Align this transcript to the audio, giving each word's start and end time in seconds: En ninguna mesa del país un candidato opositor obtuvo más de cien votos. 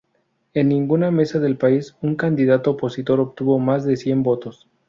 En 0.55 0.69
ninguna 0.69 1.11
mesa 1.11 1.37
del 1.37 1.57
país 1.59 1.95
un 2.01 2.15
candidato 2.15 2.71
opositor 2.71 3.19
obtuvo 3.19 3.59
más 3.59 3.85
de 3.85 3.97
cien 3.97 4.23
votos. 4.23 4.67